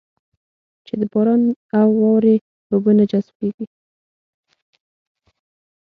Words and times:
چې 0.85 0.93
د 0.99 1.03
باران 1.13 1.41
او 1.79 1.89
واورې 2.01 2.35
اوبه 2.73 2.91
نه 2.97 3.05
جذب 3.11 3.33
کېږي. 3.39 3.65